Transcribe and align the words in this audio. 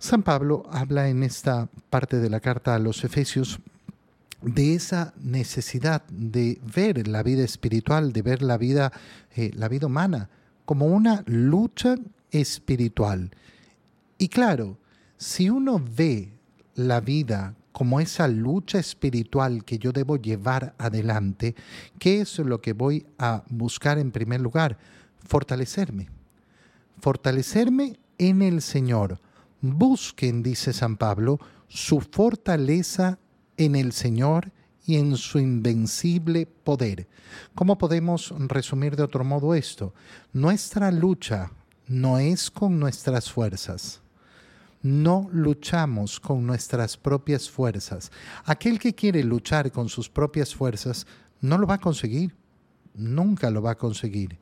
San 0.00 0.22
Pablo 0.22 0.62
habla 0.72 1.10
en 1.10 1.22
esta 1.22 1.68
parte 1.90 2.20
de 2.20 2.30
la 2.30 2.40
carta 2.40 2.74
a 2.74 2.78
los 2.78 3.04
Efesios 3.04 3.60
de 4.40 4.74
esa 4.74 5.12
necesidad 5.20 6.04
de 6.08 6.58
ver 6.74 7.06
la 7.06 7.22
vida 7.22 7.44
espiritual, 7.44 8.14
de 8.14 8.22
ver 8.22 8.40
la 8.40 8.56
vida, 8.56 8.92
eh, 9.36 9.50
la 9.54 9.68
vida 9.68 9.88
humana 9.88 10.30
como 10.64 10.86
una 10.86 11.22
lucha 11.26 11.96
espiritual. 12.30 13.30
Y 14.16 14.28
claro, 14.28 14.78
si 15.18 15.50
uno 15.50 15.78
ve 15.78 16.32
la 16.76 17.00
vida 17.00 17.54
como 17.70 18.00
esa 18.00 18.26
lucha 18.26 18.78
espiritual 18.78 19.66
que 19.66 19.78
yo 19.78 19.92
debo 19.92 20.16
llevar 20.16 20.74
adelante, 20.78 21.54
¿qué 21.98 22.22
es 22.22 22.38
lo 22.38 22.62
que 22.62 22.72
voy 22.72 23.06
a 23.18 23.44
buscar 23.50 23.98
en 23.98 24.12
primer 24.12 24.40
lugar? 24.40 24.78
Fortalecerme. 25.28 26.08
Fortalecerme 27.02 27.98
en 28.16 28.40
el 28.40 28.62
Señor. 28.62 29.20
Busquen, 29.60 30.42
dice 30.42 30.72
San 30.72 30.96
Pablo, 30.96 31.38
su 31.68 32.00
fortaleza 32.00 33.18
en 33.56 33.76
el 33.76 33.92
Señor 33.92 34.52
y 34.86 34.96
en 34.96 35.16
su 35.16 35.38
invencible 35.38 36.46
poder. 36.46 37.08
¿Cómo 37.54 37.76
podemos 37.76 38.34
resumir 38.38 38.96
de 38.96 39.02
otro 39.02 39.22
modo 39.22 39.54
esto? 39.54 39.94
Nuestra 40.32 40.90
lucha 40.90 41.52
no 41.86 42.18
es 42.18 42.50
con 42.50 42.78
nuestras 42.78 43.30
fuerzas. 43.30 44.00
No 44.82 45.28
luchamos 45.30 46.18
con 46.18 46.46
nuestras 46.46 46.96
propias 46.96 47.50
fuerzas. 47.50 48.10
Aquel 48.44 48.78
que 48.78 48.94
quiere 48.94 49.22
luchar 49.22 49.70
con 49.70 49.90
sus 49.90 50.08
propias 50.08 50.54
fuerzas 50.54 51.06
no 51.40 51.58
lo 51.58 51.66
va 51.66 51.74
a 51.74 51.80
conseguir. 51.80 52.34
Nunca 52.94 53.50
lo 53.50 53.60
va 53.60 53.72
a 53.72 53.78
conseguir. 53.78 54.38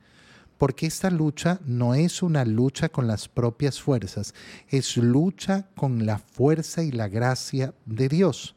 Porque 0.59 0.87
esta 0.87 1.11
lucha 1.11 1.61
no 1.65 1.95
es 1.95 2.23
una 2.23 2.45
lucha 2.45 2.89
con 2.89 3.07
las 3.07 3.29
propias 3.29 3.81
fuerzas, 3.81 4.35
es 4.69 4.97
lucha 4.97 5.69
con 5.77 6.05
la 6.05 6.19
fuerza 6.19 6.83
y 6.83 6.91
la 6.91 7.09
gracia 7.09 7.75
de 7.87 8.09
Dios. 8.09 8.57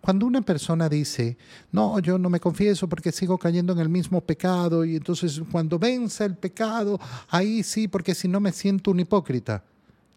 Cuando 0.00 0.26
una 0.26 0.40
persona 0.40 0.88
dice, 0.88 1.36
no, 1.70 1.98
yo 1.98 2.18
no 2.18 2.30
me 2.30 2.40
confieso 2.40 2.88
porque 2.88 3.12
sigo 3.12 3.38
cayendo 3.38 3.72
en 3.72 3.78
el 3.78 3.88
mismo 3.88 4.20
pecado 4.22 4.84
y 4.84 4.96
entonces 4.96 5.42
cuando 5.52 5.78
venza 5.78 6.24
el 6.24 6.36
pecado, 6.36 6.98
ahí 7.28 7.62
sí, 7.62 7.88
porque 7.88 8.14
si 8.14 8.26
no 8.26 8.40
me 8.40 8.52
siento 8.52 8.90
un 8.90 9.00
hipócrita. 9.00 9.62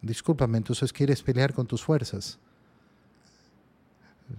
Discúlpame, 0.01 0.59
entonces 0.59 0.93
quieres 0.93 1.21
pelear 1.21 1.53
con 1.53 1.67
tus 1.67 1.83
fuerzas. 1.83 2.39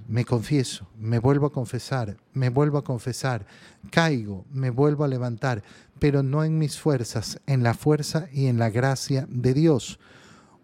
Me 0.07 0.25
confieso, 0.25 0.87
me 0.99 1.19
vuelvo 1.19 1.47
a 1.47 1.53
confesar, 1.53 2.17
me 2.33 2.51
vuelvo 2.51 2.79
a 2.79 2.85
confesar, 2.85 3.47
caigo, 3.91 4.45
me 4.51 4.71
vuelvo 4.71 5.05
a 5.05 5.09
levantar, 5.09 5.63
pero 5.99 6.23
no 6.23 6.45
en 6.45 6.59
mis 6.59 6.79
fuerzas, 6.79 7.41
en 7.47 7.63
la 7.63 7.75
fuerza 7.75 8.29
y 8.33 8.47
en 8.47 8.59
la 8.59 8.71
gracia 8.71 9.27
de 9.31 9.55
Dios. 9.55 9.99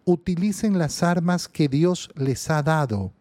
Utilicen 0.05 0.79
las 0.79 1.03
armas 1.03 1.49
que 1.49 1.69
Dios 1.69 2.11
les 2.15 2.51
ha 2.51 2.63
dado 2.63 3.13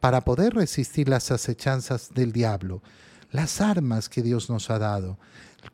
para 0.00 0.20
poder 0.20 0.54
resistir 0.54 1.08
las 1.08 1.30
acechanzas 1.32 2.14
del 2.14 2.32
diablo, 2.32 2.82
las 3.32 3.60
armas 3.60 4.08
que 4.08 4.22
Dios 4.22 4.48
nos 4.48 4.70
ha 4.70 4.78
dado. 4.78 5.18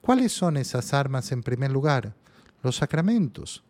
¿Cuáles 0.00 0.32
son 0.32 0.56
esas 0.56 0.94
armas 0.94 1.30
en 1.32 1.42
primer 1.42 1.70
lugar? 1.70 2.14
Los 2.62 2.76
sacramentos. 2.76 3.62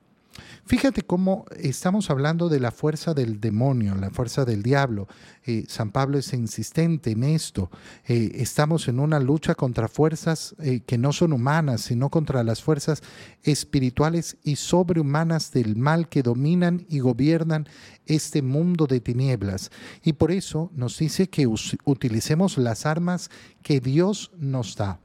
Fíjate 0.66 1.02
cómo 1.02 1.44
estamos 1.58 2.08
hablando 2.08 2.48
de 2.48 2.58
la 2.58 2.70
fuerza 2.70 3.12
del 3.12 3.38
demonio, 3.38 3.94
la 3.94 4.08
fuerza 4.08 4.46
del 4.46 4.62
diablo. 4.62 5.08
Eh, 5.44 5.64
San 5.68 5.90
Pablo 5.90 6.16
es 6.16 6.32
insistente 6.32 7.10
en 7.10 7.22
esto. 7.22 7.70
Eh, 8.06 8.32
estamos 8.36 8.88
en 8.88 8.98
una 8.98 9.20
lucha 9.20 9.54
contra 9.54 9.88
fuerzas 9.88 10.54
eh, 10.58 10.80
que 10.80 10.96
no 10.96 11.12
son 11.12 11.34
humanas, 11.34 11.82
sino 11.82 12.08
contra 12.08 12.42
las 12.42 12.62
fuerzas 12.62 13.02
espirituales 13.42 14.38
y 14.42 14.56
sobrehumanas 14.56 15.52
del 15.52 15.76
mal 15.76 16.08
que 16.08 16.22
dominan 16.22 16.86
y 16.88 17.00
gobiernan 17.00 17.68
este 18.06 18.40
mundo 18.40 18.86
de 18.86 19.00
tinieblas. 19.00 19.70
Y 20.02 20.14
por 20.14 20.32
eso 20.32 20.70
nos 20.74 20.98
dice 20.98 21.28
que 21.28 21.46
utilicemos 21.46 22.56
las 22.56 22.86
armas 22.86 23.30
que 23.62 23.80
Dios 23.80 24.32
nos 24.38 24.76
da. 24.76 24.98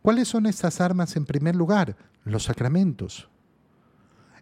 ¿Cuáles 0.00 0.28
son 0.28 0.46
estas 0.46 0.80
armas 0.80 1.14
en 1.16 1.26
primer 1.26 1.56
lugar? 1.56 1.96
Los 2.24 2.44
sacramentos 2.44 3.28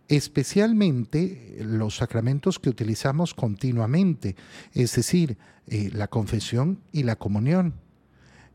especialmente 0.08 1.56
los 1.60 1.96
sacramentos 1.96 2.58
que 2.58 2.70
utilizamos 2.70 3.34
continuamente, 3.34 4.36
es 4.72 4.94
decir, 4.94 5.38
eh, 5.66 5.90
la 5.92 6.08
confesión 6.08 6.80
y 6.92 7.04
la 7.04 7.16
comunión. 7.16 7.74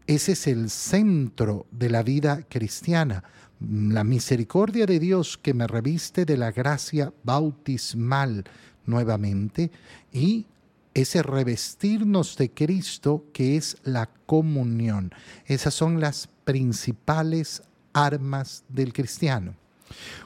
Ese 0.07 0.33
es 0.33 0.47
el 0.47 0.69
centro 0.69 1.65
de 1.71 1.89
la 1.89 2.03
vida 2.03 2.43
cristiana, 2.49 3.23
la 3.59 4.03
misericordia 4.03 4.85
de 4.85 4.99
Dios 4.99 5.37
que 5.37 5.53
me 5.53 5.67
reviste 5.67 6.25
de 6.25 6.37
la 6.37 6.51
gracia 6.51 7.13
bautismal 7.23 8.45
nuevamente 8.85 9.71
y 10.13 10.45
ese 10.93 11.21
revestirnos 11.21 12.37
de 12.37 12.51
Cristo 12.51 13.25
que 13.33 13.57
es 13.57 13.77
la 13.83 14.09
comunión. 14.25 15.11
Esas 15.45 15.73
son 15.73 15.99
las 15.99 16.29
principales 16.43 17.61
armas 17.93 18.63
del 18.69 18.93
cristiano. 18.93 19.55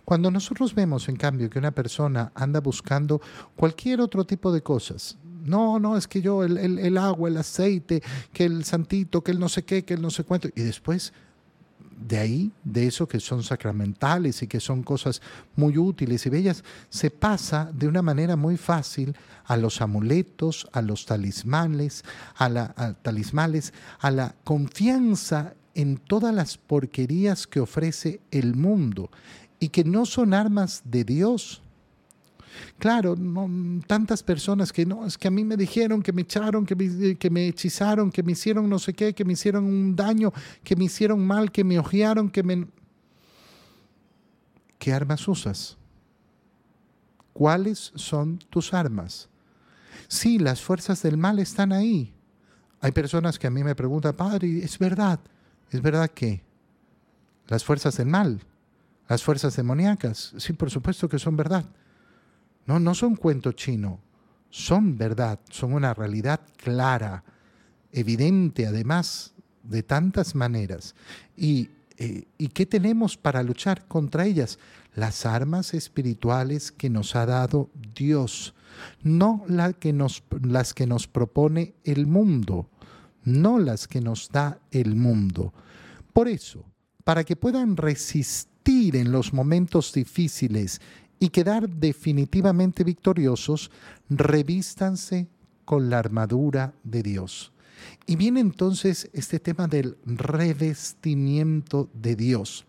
Cuando 0.06 0.32
nosotros 0.32 0.74
vemos, 0.74 1.10
en 1.10 1.16
cambio, 1.16 1.50
que 1.50 1.60
una 1.60 1.72
persona 1.72 2.32
anda 2.36 2.60
buscando 2.60 3.22
cualquier 3.56 4.02
otro 4.02 4.26
tipo 4.26 4.52
de 4.52 4.62
cosas, 4.62 5.18
no, 5.44 5.80
no, 5.80 5.98
es 5.98 6.08
que 6.08 6.22
yo, 6.22 6.44
el, 6.44 6.98
agua, 6.98 7.30
el 7.30 7.38
aceite, 7.38 8.04
que 8.32 8.46
el 8.46 8.64
santito, 8.64 9.24
que 9.24 9.32
el 9.32 9.40
no 9.40 9.50
sé 9.50 9.64
qué, 9.64 9.84
que 9.84 9.96
el 9.96 10.02
no 10.02 10.12
sé 10.12 10.24
cuánto, 10.24 10.50
y 10.56 10.62
después 10.62 11.14
de 12.08 12.18
ahí, 12.18 12.52
de 12.64 12.88
eso 12.88 13.08
que 13.08 13.20
son 13.20 13.44
sacramentales 13.44 14.42
y 14.42 14.48
que 14.48 14.60
son 14.60 14.84
cosas 14.84 15.22
muy 15.56 15.78
útiles 15.78 16.26
y 16.26 16.30
bellas, 16.30 16.64
se 16.90 17.12
pasa 17.12 17.72
de 17.74 17.88
una 17.88 18.02
manera 18.02 18.36
muy 18.36 18.58
fácil 18.58 19.16
a 19.46 19.58
los 19.58 19.82
amuletos, 19.82 20.68
a 20.74 20.82
los 20.82 21.06
talismanes, 21.06 22.04
a 22.36 22.50
la, 22.50 22.74
a 22.76 22.94
talismales, 22.94 23.74
a 24.00 24.12
la 24.12 24.36
confianza 24.44 25.54
en 25.74 25.98
todas 25.98 26.34
las 26.34 26.58
porquerías 26.58 27.48
que 27.48 27.60
ofrece 27.60 28.22
el 28.32 28.56
mundo 28.56 29.10
y 29.62 29.70
que 29.70 29.84
no 29.84 30.06
son 30.08 30.34
armas 30.34 30.82
de 30.84 31.06
Dios. 31.06 31.62
Claro, 32.80 33.16
tantas 33.86 34.24
personas 34.24 34.74
que 34.74 34.88
no, 34.88 35.06
es 35.06 35.20
que 35.20 35.28
a 35.28 35.32
mí 35.32 35.46
me 35.46 35.56
dijeron 35.56 36.02
que 36.02 36.12
me 36.12 36.24
echaron, 36.24 36.66
que 36.66 36.76
me, 36.76 37.16
que 37.16 37.30
me 37.30 37.48
hechizaron, 37.48 38.12
que 38.12 38.24
me 38.24 38.32
hicieron 38.32 38.68
no 38.68 38.80
sé 38.80 38.94
qué, 38.94 39.14
que 39.14 39.24
me 39.24 39.34
hicieron 39.34 39.66
un 39.66 39.96
daño, 39.96 40.34
que 40.64 40.76
me 40.76 40.86
hicieron 40.86 41.26
mal, 41.26 41.52
que 41.52 41.64
me 41.64 41.78
ojearon, 41.78 42.30
que 42.30 42.42
me... 42.42 42.68
¿Qué 44.80 44.92
armas 44.92 45.28
usas? 45.28 45.78
¿Cuáles 47.32 47.94
son 47.96 48.40
tus 48.50 48.74
armas? 48.74 49.30
Sí, 50.08 50.40
las 50.40 50.60
fuerzas 50.60 51.04
del 51.04 51.18
mal 51.18 51.38
están 51.38 51.72
ahí. 51.72 52.16
Hay 52.80 52.92
personas 52.92 53.38
que 53.38 53.46
a 53.46 53.52
mí 53.52 53.64
me 53.64 53.76
preguntan, 53.76 54.16
Padre, 54.16 54.64
¿es 54.64 54.80
verdad? 54.80 55.20
¿Es 55.70 55.84
verdad 55.84 56.10
que 56.10 56.44
las 57.48 57.64
fuerzas 57.64 57.96
del 57.98 58.08
mal 58.08 58.42
las 59.12 59.24
fuerzas 59.24 59.58
demoníacas. 59.58 60.34
Sí, 60.38 60.54
por 60.54 60.72
supuesto 60.72 61.10
que 61.10 61.20
son 61.20 61.36
verdad. 61.36 61.66
No, 62.66 62.80
no 62.80 62.96
son 62.96 63.18
cuento 63.18 63.52
chino, 63.52 64.00
son 64.50 64.98
verdad, 64.98 65.38
son 65.50 65.74
una 65.74 65.94
realidad 65.94 66.40
clara, 66.56 67.22
evidente 67.92 68.68
además 68.68 69.34
de 69.64 69.84
tantas 69.84 70.34
maneras. 70.34 70.96
¿Y, 71.36 71.72
eh, 71.98 72.24
¿y 72.38 72.48
qué 72.48 72.66
tenemos 72.66 73.18
para 73.18 73.44
luchar 73.44 73.86
contra 73.86 74.26
ellas? 74.26 74.60
Las 74.96 75.26
armas 75.26 75.74
espirituales 75.74 76.72
que 76.72 76.90
nos 76.90 77.14
ha 77.18 77.26
dado 77.26 77.70
Dios, 77.94 78.54
no 79.04 79.44
la 79.50 79.74
que 79.74 79.92
nos, 79.92 80.24
las 80.42 80.74
que 80.74 80.88
nos 80.88 81.10
propone 81.10 81.74
el 81.84 82.08
mundo, 82.08 82.70
no 83.26 83.60
las 83.60 83.90
que 83.90 84.00
nos 84.00 84.30
da 84.30 84.60
el 84.72 84.96
mundo. 84.96 85.54
Por 86.14 86.30
eso, 86.30 86.64
para 87.04 87.26
que 87.26 87.36
puedan 87.36 87.76
resistir, 87.76 88.51
en 88.66 89.12
los 89.12 89.34
momentos 89.34 89.94
difíciles 89.94 90.82
y 91.20 91.30
quedar 91.30 91.70
definitivamente 91.70 92.84
victoriosos, 92.84 93.72
revístanse 94.10 95.28
con 95.66 95.90
la 95.90 96.00
armadura 96.00 96.74
de 96.84 97.04
Dios. 97.04 97.52
Y 98.06 98.16
viene 98.16 98.40
entonces 98.40 99.10
este 99.14 99.40
tema 99.40 99.68
del 99.68 99.98
revestimiento 100.06 101.90
de 101.94 102.16
Dios. 102.16 102.66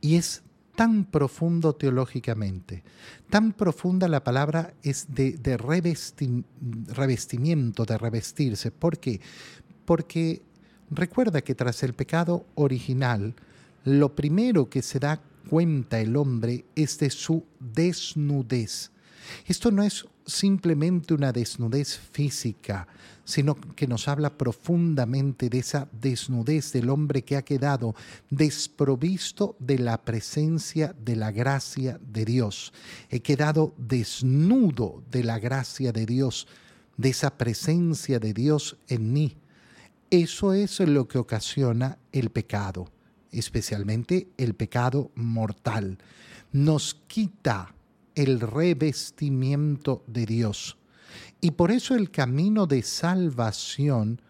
Y 0.00 0.16
es 0.16 0.42
tan 0.74 1.04
profundo 1.04 1.74
teológicamente, 1.74 2.82
tan 3.28 3.52
profunda 3.52 4.08
la 4.08 4.24
palabra 4.24 4.72
es 4.82 5.06
de, 5.14 5.58
revestimiento, 5.58 7.84
de 7.84 7.98
revestirse. 7.98 8.70
¿Por 8.70 8.98
qué? 8.98 9.20
Porque 9.84 10.40
recuerda 10.90 11.42
que 11.42 11.54
tras 11.54 11.82
el 11.82 11.92
pecado 11.92 12.46
original, 12.54 13.34
lo 13.84 14.14
primero 14.14 14.68
que 14.68 14.82
se 14.82 14.98
da 14.98 15.20
cuenta 15.48 16.00
el 16.00 16.16
hombre 16.16 16.64
es 16.74 16.98
de 16.98 17.10
su 17.10 17.44
desnudez. 17.58 18.90
Esto 19.46 19.70
no 19.70 19.82
es 19.82 20.06
simplemente 20.26 21.14
una 21.14 21.32
desnudez 21.32 21.98
física, 21.98 22.86
sino 23.24 23.54
que 23.54 23.86
nos 23.86 24.08
habla 24.08 24.36
profundamente 24.36 25.48
de 25.48 25.58
esa 25.58 25.88
desnudez 25.92 26.72
del 26.72 26.90
hombre 26.90 27.22
que 27.22 27.36
ha 27.36 27.42
quedado 27.42 27.94
desprovisto 28.28 29.56
de 29.58 29.78
la 29.78 30.02
presencia 30.02 30.94
de 31.04 31.16
la 31.16 31.30
gracia 31.30 32.00
de 32.00 32.24
Dios. 32.24 32.72
He 33.08 33.20
quedado 33.20 33.74
desnudo 33.76 35.02
de 35.10 35.24
la 35.24 35.38
gracia 35.38 35.92
de 35.92 36.06
Dios, 36.06 36.46
de 36.96 37.10
esa 37.10 37.36
presencia 37.36 38.18
de 38.18 38.32
Dios 38.32 38.76
en 38.88 39.12
mí. 39.12 39.36
Eso 40.10 40.52
es 40.52 40.80
lo 40.80 41.06
que 41.06 41.18
ocasiona 41.18 41.98
el 42.12 42.30
pecado, 42.30 42.90
especialmente 43.32 44.28
el 44.36 44.54
pecado 44.54 45.10
mortal. 45.14 45.98
Nos 46.52 46.94
quita 47.06 47.74
el 48.14 48.40
revestimiento 48.40 50.02
de 50.06 50.26
Dios. 50.26 50.76
Y 51.40 51.52
por 51.52 51.70
eso 51.70 51.94
el 51.94 52.10
camino 52.10 52.66
de 52.66 52.82
salvación 52.82 54.20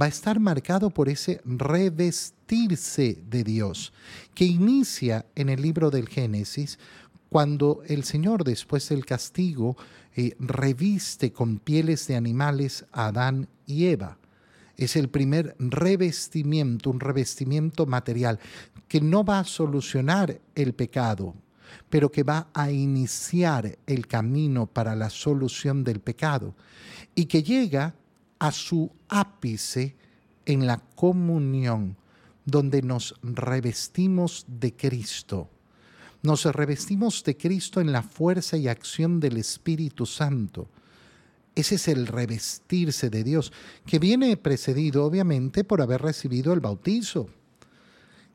va 0.00 0.06
a 0.06 0.10
estar 0.10 0.38
marcado 0.38 0.90
por 0.90 1.08
ese 1.08 1.40
revestirse 1.44 3.22
de 3.28 3.44
Dios, 3.44 3.92
que 4.34 4.44
inicia 4.44 5.26
en 5.34 5.48
el 5.48 5.62
libro 5.62 5.90
del 5.90 6.08
Génesis, 6.08 6.78
cuando 7.28 7.82
el 7.86 8.04
Señor, 8.04 8.44
después 8.44 8.88
del 8.88 9.04
castigo, 9.04 9.76
eh, 10.16 10.34
reviste 10.38 11.32
con 11.32 11.58
pieles 11.58 12.06
de 12.06 12.16
animales 12.16 12.84
a 12.92 13.06
Adán 13.06 13.48
y 13.66 13.86
Eva. 13.86 14.18
Es 14.80 14.96
el 14.96 15.10
primer 15.10 15.54
revestimiento, 15.58 16.88
un 16.88 17.00
revestimiento 17.00 17.84
material, 17.84 18.40
que 18.88 19.02
no 19.02 19.24
va 19.24 19.40
a 19.40 19.44
solucionar 19.44 20.40
el 20.54 20.72
pecado, 20.72 21.34
pero 21.90 22.10
que 22.10 22.22
va 22.22 22.48
a 22.54 22.70
iniciar 22.70 23.78
el 23.86 24.06
camino 24.06 24.64
para 24.64 24.96
la 24.96 25.10
solución 25.10 25.84
del 25.84 26.00
pecado 26.00 26.54
y 27.14 27.26
que 27.26 27.42
llega 27.42 27.94
a 28.38 28.52
su 28.52 28.90
ápice 29.10 29.96
en 30.46 30.66
la 30.66 30.78
comunión, 30.94 31.98
donde 32.46 32.80
nos 32.80 33.14
revestimos 33.22 34.46
de 34.48 34.74
Cristo. 34.74 35.50
Nos 36.22 36.46
revestimos 36.46 37.22
de 37.22 37.36
Cristo 37.36 37.82
en 37.82 37.92
la 37.92 38.02
fuerza 38.02 38.56
y 38.56 38.66
acción 38.66 39.20
del 39.20 39.36
Espíritu 39.36 40.06
Santo. 40.06 40.70
Ese 41.60 41.74
es 41.74 41.88
el 41.88 42.06
revestirse 42.06 43.10
de 43.10 43.22
Dios, 43.22 43.52
que 43.84 43.98
viene 43.98 44.38
precedido 44.38 45.04
obviamente 45.04 45.62
por 45.62 45.82
haber 45.82 46.00
recibido 46.00 46.54
el 46.54 46.60
bautizo 46.60 47.28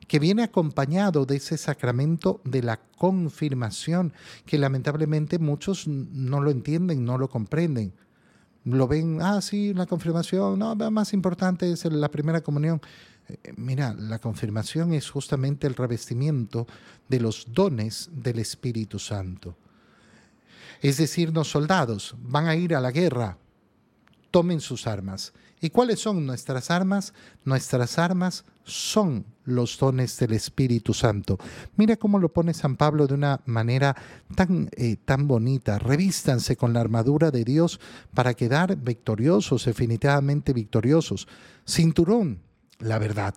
que 0.06 0.20
viene 0.20 0.44
acompañado 0.44 1.26
de 1.26 1.34
ese 1.34 1.58
sacramento 1.58 2.40
de 2.44 2.62
la 2.62 2.76
confirmación, 2.76 4.12
que 4.44 4.56
lamentablemente 4.56 5.40
muchos 5.40 5.88
no 5.88 6.40
lo 6.40 6.52
entienden, 6.52 7.04
no 7.04 7.18
lo 7.18 7.28
comprenden. 7.28 7.92
Lo 8.64 8.86
ven, 8.86 9.18
ah, 9.20 9.40
sí, 9.40 9.74
la 9.74 9.86
confirmación, 9.86 10.60
no, 10.60 10.76
más 10.92 11.12
importante 11.12 11.72
es 11.72 11.84
la 11.86 12.08
primera 12.08 12.40
comunión. 12.40 12.80
Eh, 13.28 13.52
mira, 13.56 13.94
la 13.94 14.20
confirmación 14.20 14.92
es 14.92 15.10
justamente 15.10 15.66
el 15.66 15.74
revestimiento 15.74 16.68
de 17.08 17.18
los 17.18 17.46
dones 17.52 18.08
del 18.12 18.38
Espíritu 18.38 19.00
Santo. 19.00 19.56
Es 20.80 20.96
decir, 20.98 21.32
los 21.32 21.50
soldados 21.50 22.14
van 22.18 22.46
a 22.48 22.56
ir 22.56 22.74
a 22.74 22.80
la 22.80 22.90
guerra, 22.90 23.38
tomen 24.30 24.60
sus 24.60 24.86
armas. 24.86 25.32
¿Y 25.60 25.70
cuáles 25.70 26.00
son 26.00 26.26
nuestras 26.26 26.70
armas? 26.70 27.14
Nuestras 27.44 27.98
armas 27.98 28.44
son 28.64 29.24
los 29.44 29.78
dones 29.78 30.18
del 30.18 30.32
Espíritu 30.32 30.92
Santo. 30.92 31.38
Mira 31.76 31.96
cómo 31.96 32.18
lo 32.18 32.28
pone 32.28 32.52
San 32.52 32.76
Pablo 32.76 33.06
de 33.06 33.14
una 33.14 33.40
manera 33.46 33.96
tan, 34.34 34.68
eh, 34.76 34.96
tan 35.02 35.26
bonita. 35.26 35.78
Revístanse 35.78 36.56
con 36.56 36.72
la 36.74 36.80
armadura 36.80 37.30
de 37.30 37.44
Dios 37.44 37.80
para 38.12 38.34
quedar 38.34 38.76
victoriosos, 38.76 39.64
definitivamente 39.64 40.52
victoriosos. 40.52 41.26
Cinturón, 41.66 42.40
la 42.78 42.98
verdad. 42.98 43.34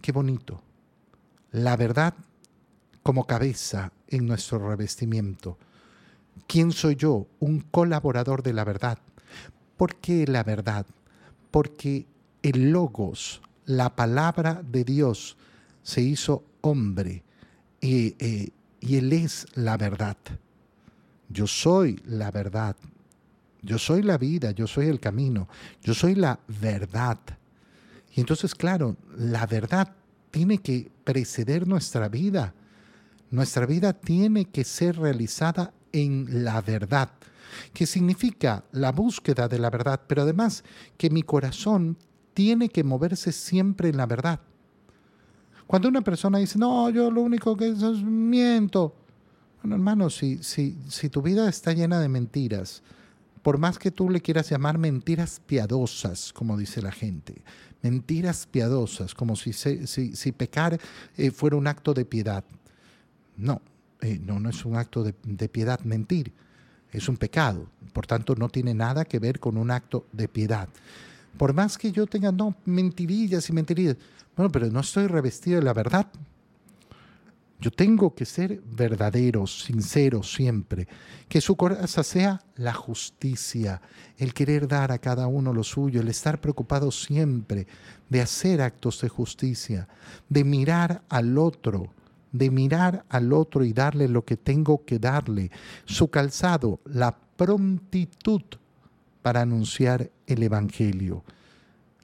Qué 0.00 0.12
bonito. 0.12 0.62
La 1.50 1.76
verdad 1.76 2.14
como 3.02 3.26
cabeza 3.26 3.92
en 4.08 4.26
nuestro 4.26 4.66
revestimiento. 4.70 5.58
¿Quién 6.46 6.72
soy 6.72 6.96
yo? 6.96 7.26
Un 7.40 7.60
colaborador 7.60 8.42
de 8.42 8.52
la 8.52 8.64
verdad. 8.64 8.98
¿Por 9.76 9.96
qué 9.96 10.26
la 10.26 10.44
verdad? 10.44 10.86
Porque 11.50 12.06
el 12.42 12.70
logos, 12.70 13.40
la 13.64 13.94
palabra 13.96 14.62
de 14.62 14.84
Dios 14.84 15.36
se 15.82 16.00
hizo 16.00 16.44
hombre 16.60 17.22
y, 17.80 18.14
eh, 18.18 18.50
y 18.80 18.96
Él 18.96 19.12
es 19.12 19.46
la 19.54 19.76
verdad. 19.76 20.16
Yo 21.28 21.46
soy 21.46 22.00
la 22.04 22.30
verdad. 22.30 22.76
Yo 23.62 23.78
soy 23.78 24.02
la 24.02 24.18
vida, 24.18 24.50
yo 24.50 24.66
soy 24.66 24.88
el 24.88 24.98
camino, 24.98 25.48
yo 25.82 25.94
soy 25.94 26.16
la 26.16 26.40
verdad. 26.48 27.18
Y 28.14 28.20
entonces, 28.20 28.56
claro, 28.56 28.96
la 29.16 29.46
verdad 29.46 29.94
tiene 30.32 30.58
que 30.58 30.90
preceder 31.04 31.68
nuestra 31.68 32.08
vida. 32.08 32.54
Nuestra 33.30 33.64
vida 33.64 33.92
tiene 33.92 34.46
que 34.46 34.64
ser 34.64 34.98
realizada 34.98 35.72
en 35.92 36.44
la 36.44 36.60
verdad, 36.60 37.10
que 37.72 37.86
significa 37.86 38.64
la 38.72 38.92
búsqueda 38.92 39.48
de 39.48 39.58
la 39.58 39.70
verdad, 39.70 40.00
pero 40.06 40.22
además 40.22 40.64
que 40.96 41.10
mi 41.10 41.22
corazón 41.22 41.96
tiene 42.34 42.68
que 42.68 42.84
moverse 42.84 43.32
siempre 43.32 43.90
en 43.90 43.96
la 43.98 44.06
verdad. 44.06 44.40
Cuando 45.66 45.88
una 45.88 46.02
persona 46.02 46.38
dice, 46.38 46.58
no, 46.58 46.90
yo 46.90 47.10
lo 47.10 47.22
único 47.22 47.56
que 47.56 47.68
es, 47.68 47.82
es 47.82 48.02
miento. 48.02 48.94
Bueno, 49.62 49.76
hermano, 49.76 50.10
si, 50.10 50.42
si, 50.42 50.76
si 50.88 51.08
tu 51.08 51.22
vida 51.22 51.48
está 51.48 51.72
llena 51.72 52.00
de 52.00 52.08
mentiras, 52.08 52.82
por 53.42 53.58
más 53.58 53.78
que 53.78 53.90
tú 53.90 54.08
le 54.10 54.20
quieras 54.20 54.50
llamar 54.50 54.78
mentiras 54.78 55.40
piadosas, 55.44 56.32
como 56.32 56.56
dice 56.56 56.82
la 56.82 56.92
gente, 56.92 57.42
mentiras 57.82 58.46
piadosas, 58.46 59.14
como 59.14 59.36
si, 59.36 59.52
si, 59.52 59.86
si 59.86 60.32
pecar 60.32 60.78
eh, 61.16 61.30
fuera 61.30 61.56
un 61.56 61.66
acto 61.66 61.94
de 61.94 62.04
piedad. 62.04 62.44
No, 63.36 63.60
eh, 64.02 64.20
no, 64.24 64.40
no 64.40 64.50
es 64.50 64.64
un 64.64 64.76
acto 64.76 65.04
de, 65.04 65.48
piedad 65.48 65.80
mentir, 65.80 66.32
es 66.90 67.08
un 67.08 67.16
pecado, 67.16 67.68
por 67.92 68.06
tanto 68.06 68.34
no 68.34 68.48
tiene 68.48 68.74
nada 68.74 69.04
que 69.04 69.20
ver 69.20 69.38
con 69.38 69.56
un 69.56 69.70
acto 69.70 70.06
de 70.12 70.28
piedad. 70.28 70.68
Por 71.38 71.54
más 71.54 71.78
que 71.78 71.92
yo 71.92 72.06
tenga, 72.06 72.32
no, 72.32 72.54
mentirillas 72.64 73.48
y 73.48 73.52
mentirillas. 73.52 73.96
Bueno, 74.36 74.50
pero 74.50 74.66
no 74.70 74.80
estoy 74.80 75.06
revestido 75.06 75.60
de 75.60 75.64
la 75.64 75.72
verdad. 75.72 76.06
Yo 77.60 77.70
tengo 77.70 78.12
que 78.12 78.24
ser 78.24 78.60
verdadero, 78.60 79.46
sincero 79.46 80.24
siempre. 80.24 80.88
Que 81.28 81.40
su 81.40 81.54
corazón 81.54 82.02
sea 82.02 82.42
la 82.56 82.74
justicia, 82.74 83.80
el 84.18 84.34
querer 84.34 84.66
dar 84.66 84.90
a 84.90 84.98
cada 84.98 85.28
uno 85.28 85.54
lo 85.54 85.62
suyo, 85.62 86.00
el 86.00 86.08
estar 86.08 86.40
preocupado 86.40 86.90
siempre 86.90 87.68
de 88.10 88.20
hacer 88.20 88.60
actos 88.60 89.00
de 89.00 89.08
justicia, 89.08 89.86
de 90.28 90.42
mirar 90.42 91.02
al 91.08 91.38
otro, 91.38 91.92
de 92.32 92.50
mirar 92.50 93.04
al 93.08 93.32
otro 93.32 93.64
y 93.64 93.72
darle 93.72 94.08
lo 94.08 94.24
que 94.24 94.36
tengo 94.36 94.84
que 94.84 94.98
darle. 94.98 95.50
Su 95.84 96.08
calzado, 96.08 96.80
la 96.84 97.16
prontitud 97.36 98.42
para 99.20 99.42
anunciar 99.42 100.10
el 100.26 100.42
Evangelio. 100.42 101.24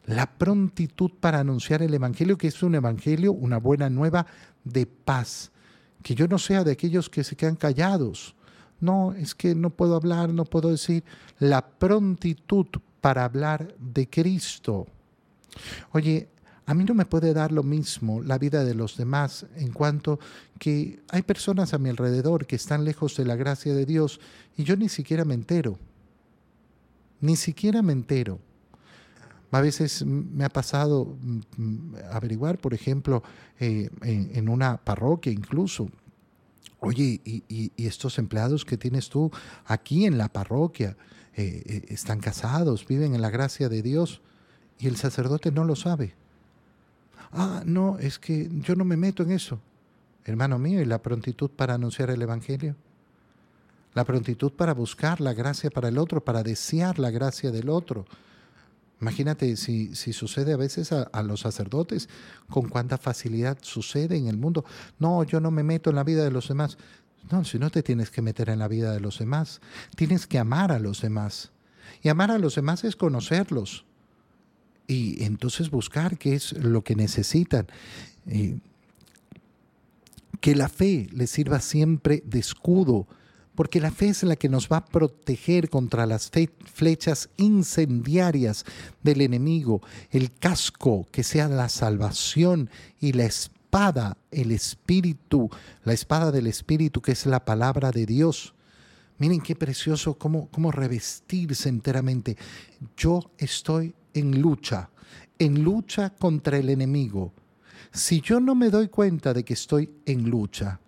La 0.07 0.27
prontitud 0.27 1.11
para 1.21 1.41
anunciar 1.41 1.83
el 1.83 1.93
Evangelio, 1.93 2.39
que 2.39 2.49
es 2.49 2.63
un 2.63 2.75
Evangelio, 2.75 3.33
una 3.33 3.59
buena 3.59 3.91
nueva 3.91 4.27
de 4.65 4.87
paz. 4.87 5.51
Que 6.03 6.15
yo 6.15 6.29
no 6.29 6.39
sea 6.39 6.65
de 6.65 6.73
aquellos 6.73 7.11
que 7.11 7.25
se 7.25 7.37
quedan 7.37 7.57
callados. 7.57 8.35
No, 8.81 9.13
es 9.13 9.35
que 9.35 9.55
no 9.55 9.71
puedo 9.71 9.97
hablar, 9.97 10.31
no 10.31 10.45
puedo 10.45 10.71
decir. 10.71 11.05
La 11.39 11.67
prontitud 11.67 12.67
para 13.01 13.25
hablar 13.25 13.75
de 13.79 14.09
Cristo. 14.09 14.87
Oye, 15.93 16.29
a 16.69 16.75
mí 16.75 16.85
no 16.85 16.95
me 16.95 17.07
puede 17.07 17.33
dar 17.33 17.51
lo 17.51 17.63
mismo 17.63 18.23
la 18.23 18.39
vida 18.39 18.65
de 18.65 18.75
los 18.75 18.97
demás 18.97 19.47
en 19.57 19.73
cuanto 19.73 20.21
que 20.59 21.01
hay 21.09 21.23
personas 21.23 21.75
a 21.75 21.79
mi 21.79 21.89
alrededor 21.89 22.47
que 22.47 22.57
están 22.57 22.85
lejos 22.85 23.17
de 23.17 23.25
la 23.25 23.37
gracia 23.37 23.75
de 23.75 23.87
Dios 23.87 24.21
y 24.57 24.65
yo 24.65 24.77
ni 24.77 24.89
siquiera 24.89 25.25
me 25.25 25.35
entero 25.35 25.79
ni 27.21 27.37
siquiera 27.37 27.83
me 27.83 27.93
entero. 27.93 28.41
A 29.51 29.61
veces 29.61 30.05
me 30.05 30.45
ha 30.45 30.51
pasado 30.51 31.17
averiguar, 32.13 32.59
por 32.59 32.75
ejemplo, 32.75 33.23
eh, 33.59 33.89
en, 34.03 34.49
una 34.49 34.77
parroquia 34.77 35.33
incluso, 35.33 35.89
oye, 36.81 37.21
y, 37.25 37.73
estos 37.79 38.19
empleados 38.19 38.65
que 38.67 38.77
tienes 38.77 39.09
tú 39.09 39.31
aquí 39.65 40.05
en 40.05 40.19
la 40.19 40.29
parroquia 40.29 40.97
eh, 41.35 41.63
eh, 41.65 41.85
están 41.89 42.21
casados, 42.21 42.87
viven 42.87 43.15
en 43.15 43.23
la 43.23 43.31
gracia 43.31 43.71
de 43.71 43.81
Dios, 43.81 44.21
y 44.79 44.87
el 44.87 44.97
sacerdote 44.97 45.51
no 45.51 45.65
lo 45.65 45.77
sabe. 45.77 46.15
Ah, 47.33 47.63
no, 47.65 47.99
es 47.99 48.19
que 48.19 48.49
yo 48.51 48.75
no 48.75 48.85
me 48.85 48.97
meto 48.97 49.23
en 49.23 49.33
eso. 49.33 49.61
Hermano 50.25 50.59
mío, 50.59 50.81
¿y 50.81 50.85
la 50.85 51.03
prontitud 51.03 51.51
para 51.51 51.75
anunciar 51.75 52.11
el 52.11 52.23
Evangelio? 52.23 52.77
la 53.99 54.05
prontitud 54.05 54.53
para 54.53 54.75
buscar 54.75 55.21
la 55.21 55.33
gracia 55.33 55.71
para 55.71 55.89
el 55.89 55.99
otro, 55.99 56.25
para 56.25 56.45
desear 56.45 57.01
la 57.01 57.11
gracia 57.11 57.51
del 57.51 57.69
otro. 57.69 58.05
Imagínate 59.01 59.57
si, 59.57 59.93
si 59.97 60.13
sucede 60.13 60.53
a 60.53 60.57
veces 60.57 60.93
a, 60.93 61.03
a, 61.03 61.23
los 61.25 61.41
sacerdotes, 61.41 62.09
con 62.49 62.69
cuánta 62.69 62.97
facilidad 62.97 63.59
sucede 63.61 64.17
en 64.17 64.29
el 64.29 64.37
mundo. 64.37 64.65
No, 65.01 65.25
yo 65.25 65.41
no 65.41 65.51
me 65.51 65.65
meto 65.65 65.91
en 65.91 65.97
la 65.97 66.05
vida 66.05 66.23
de 66.23 66.31
los 66.31 66.47
demás. 66.47 66.79
No, 67.33 67.45
si 67.45 67.59
no 67.59 67.71
te 67.71 67.83
tienes 67.83 68.11
que 68.11 68.23
meter 68.23 68.51
en 68.51 68.61
la 68.61 68.69
vida 68.69 68.93
de 68.93 69.01
los 69.01 69.19
demás, 69.19 69.61
tienes 69.97 70.29
que 70.29 70.39
amar 70.39 70.71
a 70.71 70.79
los 70.79 71.03
demás. 71.03 71.51
Y 72.01 72.09
amar 72.09 72.31
a 72.31 72.39
los 72.39 72.55
demás 72.55 72.85
es 72.85 72.95
conocerlos. 72.95 73.85
Y 74.89 75.23
entonces 75.23 75.71
buscar 75.71 76.19
qué 76.19 76.35
es 76.35 76.53
lo 76.55 76.83
que 76.83 76.97
necesitan. 76.97 77.69
que 80.41 80.55
la 80.55 80.69
fe 80.69 81.09
les 81.13 81.31
sirva 81.31 81.61
siempre 81.61 82.23
de 82.25 82.39
escudo, 82.39 83.07
porque 83.59 83.81
la 83.81 83.91
fe 83.91 84.11
es 84.11 84.23
la 84.23 84.37
que 84.37 84.49
nos 84.49 84.69
va 84.69 84.77
a 84.77 84.85
proteger 84.85 85.69
contra 85.69 86.07
las 86.07 86.31
flechas 86.73 87.29
incendiarias 87.37 88.65
del 89.03 89.21
enemigo, 89.21 89.83
el 90.13 90.33
casco 90.33 91.09
que 91.11 91.25
sea 91.25 91.49
la 91.49 91.69
salvación 91.69 92.71
y 93.01 93.15
la 93.15 93.25
espada, 93.25 94.17
el 94.31 94.53
espíritu, 94.53 95.51
la 95.83 95.93
espada 95.93 96.31
del 96.31 96.47
espíritu 96.47 97.03
que 97.03 97.11
es 97.11 97.27
la 97.27 97.45
palabra 97.45 97.91
de 97.91 98.07
Dios. 98.07 98.55
Miren 99.19 99.41
qué 99.41 99.57
precioso 99.57 100.15
cómo, 100.15 100.49
cómo 100.53 100.71
revestirse 100.71 101.69
enteramente. 101.69 102.37
Yo 102.97 103.33
estoy 103.39 103.93
en 104.19 104.41
lucha, 104.41 104.91
en 105.39 105.63
lucha 105.63 106.11
contra 106.11 106.59
el 106.59 106.71
enemigo. 106.71 107.33
Si 107.93 108.21
yo 108.21 108.41
no 108.41 108.55
me 108.55 108.71
doy 108.71 108.89
cuenta 108.89 109.33
de 109.33 109.45
que 109.45 109.55
estoy 109.55 109.91
en 110.05 110.29
lucha, 110.29 110.81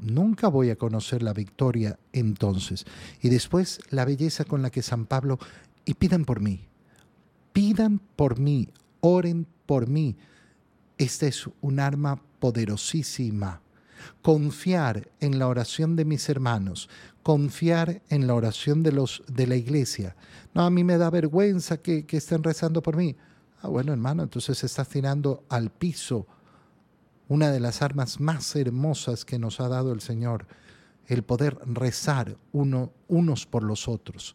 nunca 0.00 0.48
voy 0.48 0.70
a 0.70 0.76
conocer 0.76 1.22
la 1.22 1.32
victoria 1.32 1.98
entonces. 2.12 2.86
Y 3.20 3.28
después 3.28 3.80
la 3.90 4.04
belleza 4.04 4.44
con 4.44 4.62
la 4.62 4.70
que 4.70 4.82
San 4.82 5.06
Pablo, 5.06 5.38
y 5.84 5.94
pidan 5.94 6.24
por 6.24 6.40
mí, 6.40 6.68
pidan 7.52 8.00
por 8.16 8.38
mí, 8.38 8.68
oren 9.00 9.46
por 9.66 9.88
mí. 9.88 10.16
Esta 10.98 11.26
es 11.26 11.48
un 11.60 11.80
arma 11.80 12.20
poderosísima. 12.38 13.60
Confiar 14.22 15.10
en 15.20 15.38
la 15.38 15.48
oración 15.48 15.96
de 15.96 16.04
mis 16.04 16.28
hermanos, 16.28 16.88
confiar 17.22 18.02
en 18.08 18.26
la 18.26 18.34
oración 18.34 18.82
de 18.82 18.92
los 18.92 19.22
de 19.28 19.46
la 19.46 19.56
iglesia. 19.56 20.16
No, 20.54 20.62
a 20.62 20.70
mí 20.70 20.84
me 20.84 20.98
da 20.98 21.10
vergüenza 21.10 21.78
que, 21.78 22.06
estén 22.10 22.42
rezando 22.42 22.82
por 22.82 22.96
mí. 22.96 23.16
Ah, 23.62 23.68
bueno, 23.68 23.92
hermano, 23.92 24.22
entonces 24.22 24.62
estás 24.64 24.88
tirando 24.88 25.44
al 25.48 25.70
piso 25.70 26.26
una 27.28 27.50
de 27.50 27.60
las 27.60 27.82
armas 27.82 28.20
más 28.20 28.56
hermosas 28.56 29.24
que 29.24 29.38
nos 29.38 29.60
ha 29.60 29.68
dado 29.68 29.92
el 29.92 30.00
Señor, 30.00 30.46
el 31.06 31.22
poder 31.22 31.58
rezar 31.66 32.36
uno, 32.52 32.92
unos 33.06 33.46
por 33.46 33.62
los 33.62 33.86
otros. 33.86 34.34